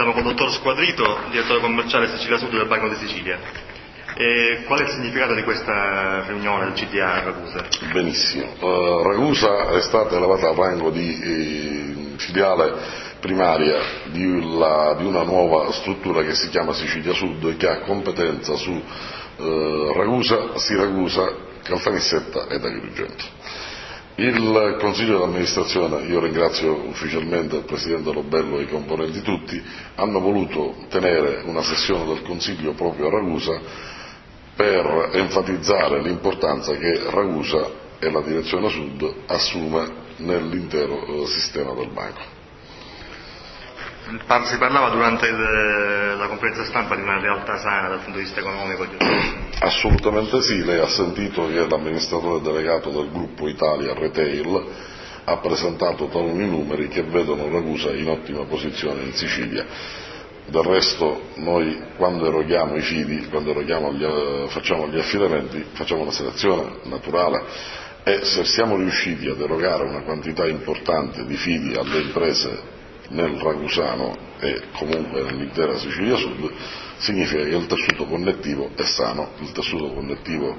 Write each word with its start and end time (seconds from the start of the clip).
Siamo 0.00 0.14
con 0.14 0.24
il 0.24 0.34
dottor 0.34 0.50
Squadrito, 0.50 1.18
direttore 1.30 1.60
commerciale 1.60 2.08
Sicilia 2.08 2.38
Sud 2.38 2.48
del 2.48 2.66
Banco 2.66 2.88
di 2.88 2.94
Sicilia. 3.06 3.38
E 4.16 4.62
qual 4.66 4.80
è 4.80 4.84
il 4.84 4.88
significato 4.88 5.34
di 5.34 5.42
questa 5.42 6.24
riunione 6.26 6.64
del 6.64 6.72
CDA 6.72 7.16
a 7.16 7.22
Ragusa? 7.24 7.66
Benissimo. 7.92 8.46
Uh, 8.60 9.02
Ragusa 9.02 9.68
è 9.72 9.80
stata 9.82 10.16
elevata 10.16 10.48
al 10.48 10.54
rango 10.54 10.88
di 10.88 11.20
eh, 11.20 12.16
filiale 12.16 12.76
primaria 13.20 13.78
di, 14.06 14.56
la, 14.56 14.94
di, 14.96 15.04
una 15.04 15.22
nuova 15.22 15.70
struttura 15.72 16.22
che 16.22 16.34
si 16.34 16.48
chiama 16.48 16.72
Sicilia 16.72 17.12
Sud 17.12 17.44
e 17.44 17.56
che 17.58 17.68
ha 17.68 17.80
competenza 17.80 18.54
su 18.54 18.72
uh, 18.72 19.92
Ragusa, 19.92 20.56
Siracusa, 20.56 21.30
Caltanissetta 21.62 22.46
ed 22.48 22.64
Agrigento. 22.64 23.24
Il 24.22 24.76
Consiglio 24.78 25.16
di 25.16 25.22
amministrazione, 25.22 26.02
io 26.02 26.20
ringrazio 26.20 26.74
ufficialmente 26.86 27.56
il 27.56 27.64
Presidente 27.64 28.12
Lobello 28.12 28.58
e 28.58 28.64
i 28.64 28.68
componenti 28.68 29.22
tutti, 29.22 29.64
hanno 29.94 30.20
voluto 30.20 30.74
tenere 30.90 31.40
una 31.46 31.62
sessione 31.62 32.04
del 32.04 32.20
Consiglio 32.20 32.74
proprio 32.74 33.06
a 33.06 33.12
Ragusa 33.12 33.58
per 34.54 35.08
enfatizzare 35.14 36.02
l'importanza 36.02 36.76
che 36.76 37.02
Ragusa 37.08 37.66
e 37.98 38.10
la 38.10 38.20
direzione 38.20 38.68
sud 38.68 39.10
assume 39.26 39.88
nell'intero 40.18 41.02
eh, 41.02 41.26
sistema 41.26 41.72
del 41.72 41.88
banco. 41.88 42.20
Si 44.44 44.58
parlava 44.58 44.90
durante 44.90 45.30
la 45.30 46.26
conferenza 46.26 46.64
stampa 46.64 46.94
di 46.94 47.00
una 47.00 47.20
realtà 47.20 47.56
sana 47.56 47.88
dal 47.88 48.00
punto 48.00 48.18
di 48.18 48.24
vista 48.24 48.40
economico? 48.40 48.84
Assolutamente 49.62 50.40
sì, 50.40 50.64
lei 50.64 50.78
ha 50.78 50.88
sentito 50.88 51.46
che 51.46 51.66
l'amministratore 51.68 52.40
delegato 52.40 52.88
del 52.88 53.10
gruppo 53.10 53.46
Italia 53.46 53.92
Retail 53.92 54.64
ha 55.24 55.36
presentato 55.36 56.06
taluni 56.06 56.48
numeri 56.48 56.88
che 56.88 57.02
vedono 57.02 57.46
Ragusa 57.50 57.92
in 57.92 58.08
ottima 58.08 58.44
posizione 58.46 59.02
in 59.02 59.12
Sicilia. 59.12 59.66
Del 60.46 60.62
resto 60.62 61.24
noi 61.36 61.78
quando 61.98 62.26
eroghiamo 62.26 62.74
i 62.74 62.80
fidi, 62.80 63.28
quando 63.28 63.52
gli, 63.60 64.48
facciamo 64.48 64.88
gli 64.88 64.98
affidamenti, 64.98 65.62
facciamo 65.72 66.02
una 66.02 66.10
selezione 66.10 66.76
naturale 66.84 67.44
e 68.02 68.24
se 68.24 68.44
siamo 68.46 68.76
riusciti 68.76 69.28
ad 69.28 69.42
erogare 69.42 69.84
una 69.84 70.00
quantità 70.00 70.46
importante 70.46 71.26
di 71.26 71.36
fidi 71.36 71.74
alle 71.74 71.98
imprese 72.00 72.69
nel 73.10 73.38
Ragusano 73.38 74.16
e 74.38 74.62
comunque 74.72 75.22
nell'intera 75.22 75.76
Sicilia 75.78 76.16
Sud, 76.16 76.50
significa 76.98 77.42
che 77.42 77.56
il 77.56 77.66
tessuto 77.66 78.06
connettivo 78.06 78.70
è 78.74 78.82
sano, 78.82 79.30
il 79.38 79.52
tessuto 79.52 79.92
connettivo 79.92 80.56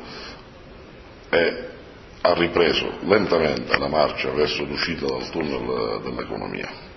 è, 1.29 1.69
ha 2.21 2.33
ripreso 2.33 2.97
lentamente 3.01 3.77
la 3.77 3.87
marcia 3.87 4.31
verso 4.31 4.63
l'uscita 4.65 5.05
dal 5.05 5.29
tunnel 5.29 6.01
dell'economia. 6.03 6.90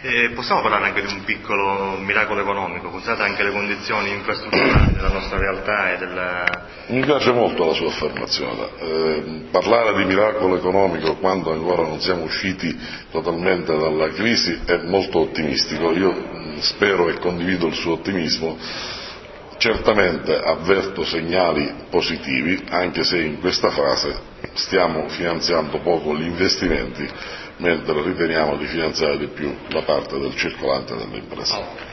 Eh, 0.00 0.30
possiamo 0.32 0.62
parlare 0.62 0.86
anche 0.86 1.04
di 1.04 1.12
un 1.12 1.24
piccolo 1.24 1.96
miracolo 1.98 2.40
economico, 2.42 2.88
considerate 2.88 3.22
anche 3.24 3.42
le 3.42 3.50
condizioni 3.50 4.10
infrastrutturali 4.10 4.92
della 4.92 5.08
nostra 5.08 5.38
realtà 5.38 5.92
e 5.92 5.98
della... 5.98 6.44
Mi 6.86 7.00
piace 7.00 7.32
molto 7.32 7.64
la 7.64 7.72
sua 7.72 7.88
affermazione. 7.88 8.68
Eh, 8.78 9.22
parlare 9.50 9.96
di 9.96 10.04
miracolo 10.04 10.56
economico 10.56 11.16
quando 11.16 11.50
ancora 11.50 11.82
non 11.82 12.00
siamo 12.00 12.22
usciti 12.22 12.78
totalmente 13.10 13.76
dalla 13.76 14.08
crisi 14.10 14.60
è 14.64 14.76
molto 14.84 15.18
ottimistico. 15.18 15.90
Io 15.90 16.12
mm, 16.12 16.58
spero 16.58 17.08
e 17.08 17.18
condivido 17.18 17.66
il 17.66 17.74
suo 17.74 17.94
ottimismo. 17.94 18.56
Certamente 19.56 20.38
avverto 20.38 21.04
segnali 21.04 21.86
positivi, 21.90 22.62
anche 22.68 23.02
se 23.02 23.20
in 23.20 23.40
questa 23.40 23.70
fase 23.70 24.36
stiamo 24.58 25.08
finanziando 25.08 25.78
poco 25.80 26.14
gli 26.16 26.26
investimenti 26.26 27.08
mentre 27.58 28.02
riteniamo 28.02 28.56
di 28.56 28.66
finanziare 28.66 29.16
di 29.18 29.28
più 29.28 29.54
la 29.68 29.82
parte 29.82 30.18
del 30.18 30.34
circolante 30.36 30.96
delle 30.96 31.18
imprese. 31.18 31.54
Oh. 31.54 31.86